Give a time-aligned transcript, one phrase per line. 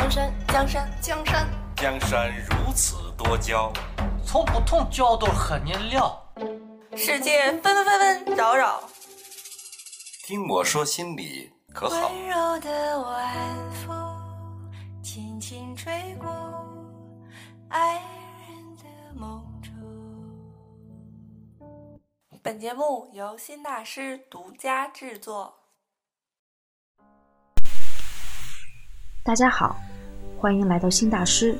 [0.00, 1.46] 江山，江山，江山，
[1.76, 3.70] 江山如此多娇，
[4.24, 6.18] 从不同角度和你聊。
[6.96, 8.82] 世界纷纷纷扰扰，
[10.24, 12.08] 听我说心里可好？
[12.08, 14.72] 温柔的晚风
[15.02, 16.30] 轻轻吹过
[17.68, 17.96] 爱
[18.48, 19.70] 人的梦中。
[22.42, 25.58] 本节目由新大师独家制作。
[29.22, 29.76] 大家好，
[30.40, 31.54] 欢迎来到新大师，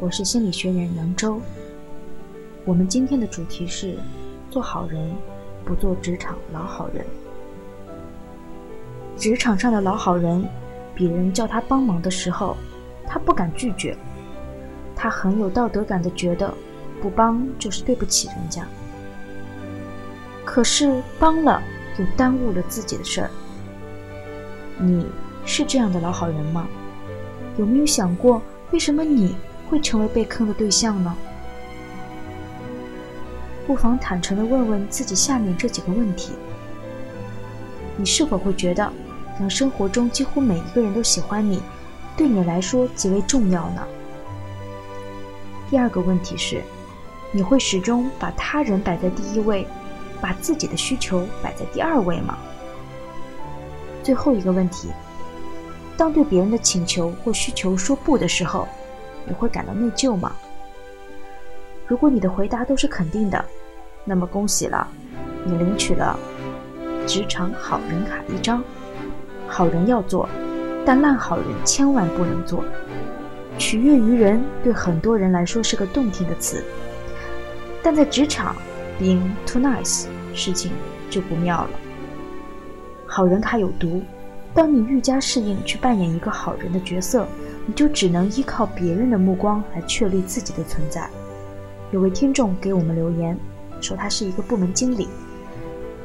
[0.00, 1.38] 我是心理学人杨周。
[2.64, 3.98] 我们今天的主题是
[4.50, 5.14] 做好人，
[5.66, 7.04] 不做职场老好人。
[9.18, 10.48] 职场上的老好人，
[10.94, 12.56] 别人叫他帮忙的时候，
[13.06, 13.94] 他不敢拒绝，
[14.96, 16.50] 他很有道德感的觉得
[17.02, 18.66] 不帮就是对不起人家。
[20.42, 21.62] 可是帮了
[21.98, 23.30] 又耽误了自己的事儿。
[24.78, 25.06] 你
[25.44, 26.66] 是这样的老好人吗？
[27.58, 29.34] 有没有想过，为什么你
[29.68, 31.16] 会成为被坑的对象呢？
[33.66, 36.32] 不妨坦诚地问问自己下面这几个问题：
[37.96, 38.92] 你是否会觉得，
[39.40, 41.60] 让生活中几乎每一个人都喜欢你，
[42.16, 43.82] 对你来说极为重要呢？
[45.68, 46.62] 第二个问题是，
[47.32, 49.66] 你会始终把他人摆在第一位，
[50.20, 52.38] 把自己的需求摆在第二位吗？
[54.02, 54.90] 最后一个问题。
[55.96, 58.68] 当对别人的请求或需求说不的时候，
[59.26, 60.32] 你会感到内疚吗？
[61.86, 63.44] 如果你的回答都是肯定的，
[64.04, 64.86] 那么恭喜了，
[65.44, 66.18] 你领取了
[67.06, 68.62] 职场好人卡一张。
[69.48, 70.28] 好人要做，
[70.84, 72.64] 但烂好人千万不能做。
[73.56, 76.62] 取悦于人对很多人来说是个动听的词，
[77.82, 78.54] 但在职场
[79.00, 80.72] ，being too nice，事情
[81.08, 81.70] 就不妙了。
[83.06, 84.02] 好人卡有毒。
[84.56, 87.28] 当你愈加适应去扮演一个好人的角色，
[87.66, 91.10] 你就只能依靠别人的目光来确立自己的存在。
[91.92, 93.38] 有位听众给我们留言，
[93.82, 95.08] 说他是一个部门经理，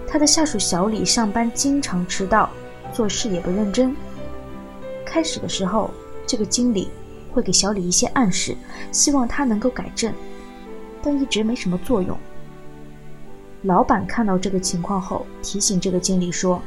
[0.06, 2.50] 他的下属小李上班经常迟到，
[2.92, 3.96] 做事也不认真。
[5.06, 5.90] 开始的时候，
[6.28, 6.90] 这个经理
[7.31, 8.53] 会给小李一些暗示，
[8.92, 10.14] 希望他能够改正，
[11.02, 12.18] 但一直没什么作用。
[13.62, 16.62] 老板看到这个情况后，提醒这个经理说。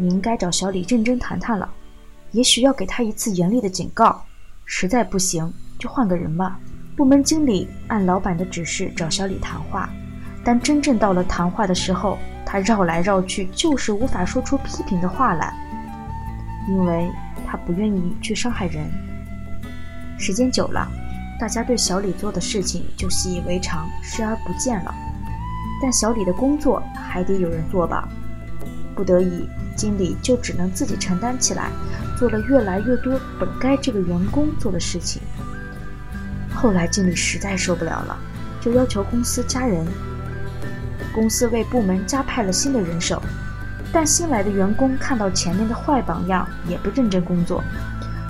[0.00, 1.70] 你应该找小李认真谈谈了，
[2.30, 4.24] 也许要给他一次严厉的警告。
[4.64, 6.58] 实在不行，就换个人吧。
[6.96, 9.90] 部门经理按老板的指示找小李谈话，
[10.42, 12.16] 但真正到了谈话的时候，
[12.46, 15.54] 他绕来绕去，就是无法说出批评的话来，
[16.66, 17.10] 因为
[17.46, 18.90] 他不愿意去伤害人。
[20.18, 20.88] 时间久了，
[21.38, 24.94] 大家对小李做的事情就习以为常，视而不见了。
[25.82, 28.08] 但小李的工作还得有人做吧？
[29.00, 29.48] 不得已。
[29.74, 31.70] 经理就只能自己承担起来，
[32.18, 35.22] 做了越来越多本该这个员工做的事情。
[36.52, 38.18] 后来经理实在受不了了，
[38.60, 39.86] 就要求公司加人。
[41.14, 43.22] 公司为部门加派了新的人手，
[43.90, 47.64] 但新来的员工看到前面的坏榜样，也不认真工作。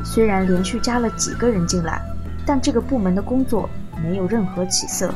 [0.04, 2.00] 虽然连续加了几个人进来，
[2.46, 3.68] 但这个部门的工作
[4.00, 5.12] 没有任何起色，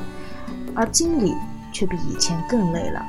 [0.74, 1.32] 而经理
[1.72, 3.00] 却比以前更累了。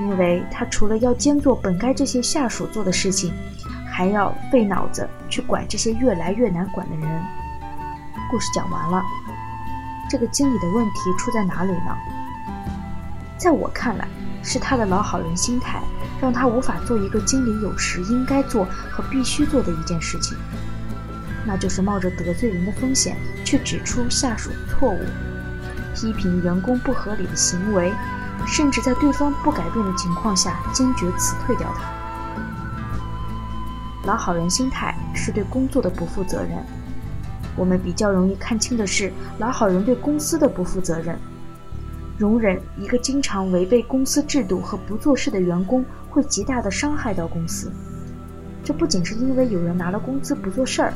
[0.00, 3.34] 因为他除了要兼做本该这些下属做的事情，
[3.86, 7.22] 还要费脑子去管这些越来越难管的人。
[8.30, 9.02] 故事讲完了，
[10.08, 11.96] 这个经理的问题出在哪里呢？
[13.36, 14.08] 在我看来，
[14.42, 15.80] 是他的老好人心态
[16.20, 20.36] 让他无法做一个经理有时应该做和必须做的一件事情，
[21.44, 25.00] 那就是冒着得罪人的风险去指出下属的错误，
[25.94, 27.92] 批评员工不合理的行为。
[28.46, 31.82] 甚至在对方不改变的情况下，坚决辞退掉他。
[34.04, 36.64] 老好人心态是对工作的不负责任。
[37.56, 41.18] 我们比较容易看清的是老好人对公司的不负责任。
[42.16, 47.70] 容忍一个经常违背公司制度和不做事的员工，会极大的伤害到公司。
[48.62, 50.94] 这不仅是因为有人拿了工资不做事儿，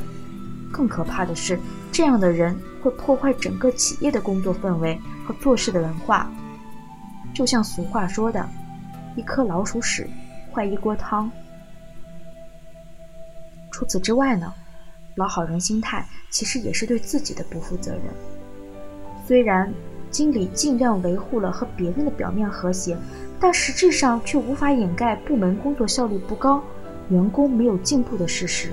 [0.71, 1.59] 更可怕的是，
[1.91, 6.29] 这样的人会破坏整个企业的工作氛围和做事的文化。
[7.35, 8.47] 就像俗话说的
[9.17, 10.09] ，“一颗老鼠屎，
[10.53, 11.29] 坏一锅汤。”
[13.69, 14.53] 除此之外呢，
[15.15, 18.03] 老好人心态其实也是对自己的不负责任。
[19.27, 19.71] 虽然
[20.09, 22.97] 经理尽量维护了和别人的表面和谐，
[23.37, 26.63] 但实质上却无法掩盖部门工作效率不高、
[27.09, 28.71] 员工没有进步的事实。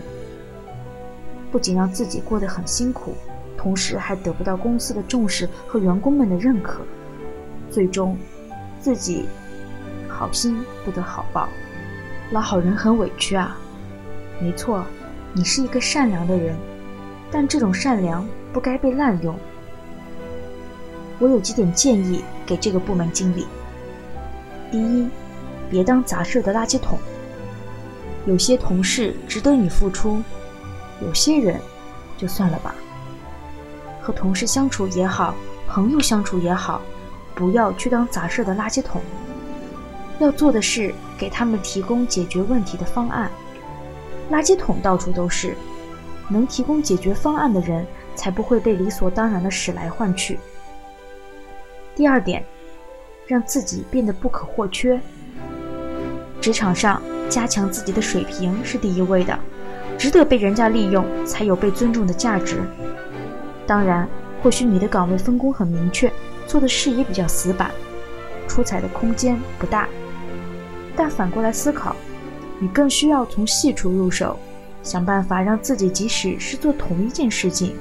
[1.51, 3.13] 不仅让自己过得很辛苦，
[3.59, 6.83] 同时还得不到公司的重视和员工们的认可，
[7.69, 8.17] 最终。
[8.83, 9.27] 自己
[10.09, 11.49] 好心不得好报，
[12.33, 13.57] 老好人很委屈啊。
[14.41, 14.85] 没错，
[15.33, 16.57] 你是一个善良的人，
[17.31, 19.39] 但这种善良不该被滥用。
[21.21, 23.47] 我有几点建议给这个部门经理：
[24.73, 25.09] 第一，
[25.71, 26.99] 别当杂事的垃圾桶。
[28.27, 30.21] 有些同事值得你付出，
[31.01, 31.61] 有些人
[32.19, 32.75] 就算了吧。
[34.01, 35.37] 和同事相处也好，
[35.69, 36.83] 朋友相处也好，
[37.35, 39.01] 不要去当杂事的垃圾桶。
[40.19, 43.31] 要做的是给他们提供解决问题的方案。
[44.31, 45.57] 垃圾桶到处都是，
[46.29, 50.39] 能提供解决方案的人才不会被理所当然的使来换去。
[51.95, 52.45] 第二点，
[53.27, 55.01] 让自己变得不可或缺。
[56.41, 57.03] 职场上。
[57.29, 59.39] 加强自己的水平是第一位的，
[59.97, 62.61] 值得被人家利用，才有被尊重的价值。
[63.67, 64.07] 当然，
[64.43, 66.13] 或许你的岗位分工很明确，
[66.53, 67.71] 做的事也比较死板，
[68.47, 69.89] 出彩的空间不大。
[70.95, 71.97] 但反过来思考，
[72.59, 74.39] 你更需要从细处入手，
[74.83, 77.75] 想办法让自己即使是做同一件事情，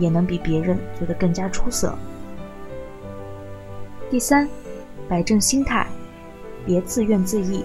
[0.00, 1.96] 也能比别人做得更加出色。
[4.10, 4.48] 第三，
[5.08, 5.86] 摆正心态，
[6.66, 7.62] 别自怨自艾。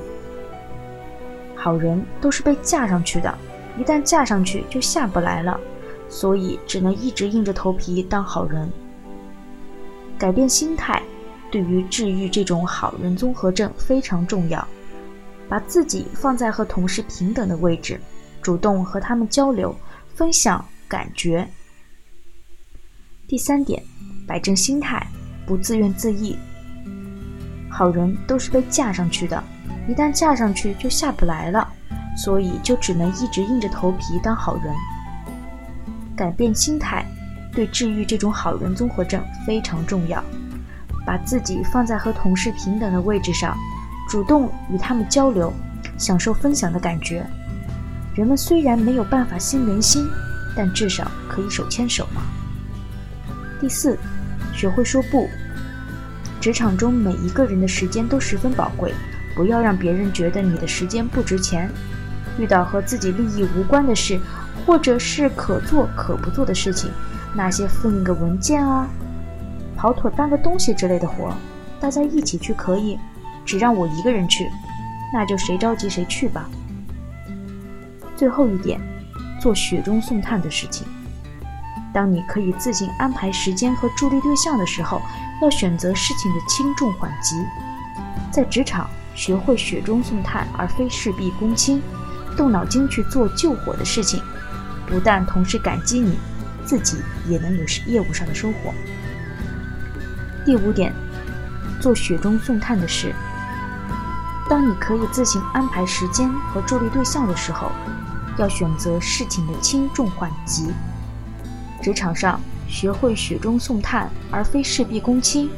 [1.56, 3.36] 好人都是被架上去的，
[3.76, 5.60] 一旦架上去就下不来了，
[6.08, 8.72] 所以只能一直硬着头皮当好人。
[10.24, 11.04] 改变心态，
[11.52, 14.66] 对于治愈这种好人综合症非常重要。
[15.50, 18.00] 把自己放在和同事平等的位置，
[18.42, 19.76] 主动和他们交流、
[20.16, 21.46] 分享感觉。
[23.28, 23.84] 第三点，
[24.26, 25.06] 摆正心态，
[25.46, 26.38] 不自怨自艾。
[27.70, 29.44] 好人都是被架上去的。
[29.90, 31.68] 一旦架上去就下不来了，
[32.16, 34.74] 所以就只能一直硬着头皮当好人。
[36.16, 37.06] 改变心态，
[37.54, 40.24] 对治愈这种好人综合症非常重要。
[41.06, 43.58] 把自己放在和同事平等的位置上，
[44.10, 45.54] 主动与他们交流，
[45.98, 47.26] 享受分享的感觉。
[48.16, 50.08] 人们虽然没有办法心连心，
[50.56, 52.22] 但至少可以手牵手嘛。
[53.60, 53.98] 第四，
[54.54, 55.30] 学会说不。
[56.40, 58.94] 职场中每一个人的时间都十分宝贵。
[59.36, 61.70] 不要让别人觉得你的时间不值钱。
[62.38, 64.20] 遇到和自己利益无关的事，
[64.64, 66.92] 或者是可做可不做的事情，
[67.36, 68.88] 那些复印个文件啊、
[69.76, 71.34] 跑腿搬个东西之类的活，
[71.80, 73.00] 大家一起去可以，
[73.46, 74.50] 只让我一个人去，
[75.14, 76.50] 那就谁着急谁去吧。
[78.16, 78.80] 最后一点，
[79.42, 80.88] 做雪中送炭的事情。
[81.94, 85.02] 当你可以自行安排时间和助力对象的时候，
[85.42, 87.44] 要选择事情的轻重缓急。
[88.32, 88.90] 在职场。
[89.16, 91.80] 学会雪中送炭，而非事必躬亲，
[92.36, 94.20] 动脑筋去做救火的事情，
[94.88, 96.18] 不但同事感激你，
[96.66, 98.74] 自己也能有业务上的收获。
[100.46, 100.94] 第五点，
[101.80, 103.14] 做雪中送炭的事。
[104.50, 107.72] 当你可以自行安排时间和助力对象的时候，
[108.38, 110.72] 要选择事情的轻重缓急。
[111.82, 115.50] 职场上，学会雪中送炭，而非事必躬亲，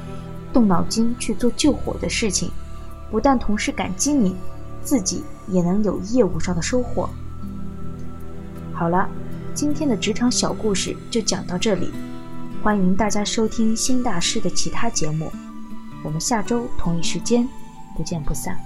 [0.54, 2.52] 动脑筋去做救火的事情。
[3.10, 4.36] 不但同事感激你，
[4.84, 7.10] 自己也能有业务上的收获。
[8.74, 9.10] 好了，
[9.56, 11.90] 今天的职场小故事就讲到这里，
[12.62, 15.32] 欢迎大家收听新大师的其他节目，
[16.04, 17.48] 我们下周同一时间
[17.96, 18.60] 不见不散。